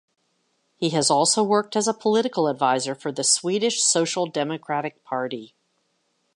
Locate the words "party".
5.03-5.53